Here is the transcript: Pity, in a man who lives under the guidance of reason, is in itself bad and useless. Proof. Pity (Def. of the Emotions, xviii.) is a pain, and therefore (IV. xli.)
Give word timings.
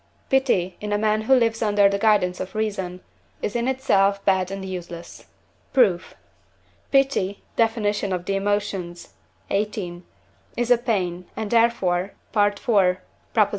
Pity, 0.31 0.77
in 0.81 0.91
a 0.91 0.97
man 0.97 1.21
who 1.21 1.35
lives 1.35 1.61
under 1.61 1.87
the 1.87 1.99
guidance 1.99 2.39
of 2.39 2.55
reason, 2.55 3.01
is 3.43 3.55
in 3.55 3.67
itself 3.67 4.25
bad 4.25 4.49
and 4.49 4.65
useless. 4.65 5.27
Proof. 5.73 6.15
Pity 6.91 7.43
(Def. 7.55 7.77
of 7.77 8.25
the 8.25 8.35
Emotions, 8.35 9.09
xviii.) 9.53 10.01
is 10.57 10.71
a 10.71 10.79
pain, 10.79 11.27
and 11.37 11.51
therefore 11.51 12.13
(IV. 12.35 12.55
xli.) 12.65 12.97